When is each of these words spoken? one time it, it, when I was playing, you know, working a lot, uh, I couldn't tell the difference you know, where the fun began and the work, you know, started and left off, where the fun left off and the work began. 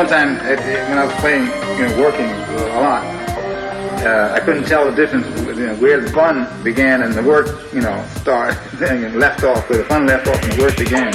one 0.00 0.08
time 0.08 0.36
it, 0.46 0.58
it, 0.60 0.88
when 0.88 0.96
I 0.96 1.04
was 1.04 1.14
playing, 1.16 1.44
you 1.44 1.86
know, 1.86 2.00
working 2.00 2.24
a 2.24 2.80
lot, 2.80 3.04
uh, 4.02 4.32
I 4.34 4.40
couldn't 4.40 4.64
tell 4.64 4.90
the 4.90 4.96
difference 4.96 5.26
you 5.58 5.66
know, 5.66 5.74
where 5.74 6.00
the 6.00 6.10
fun 6.10 6.48
began 6.64 7.02
and 7.02 7.12
the 7.12 7.22
work, 7.22 7.70
you 7.74 7.82
know, 7.82 8.02
started 8.16 8.56
and 8.80 9.16
left 9.16 9.44
off, 9.44 9.68
where 9.68 9.80
the 9.80 9.84
fun 9.84 10.06
left 10.06 10.26
off 10.26 10.42
and 10.42 10.52
the 10.52 10.62
work 10.62 10.78
began. 10.78 11.12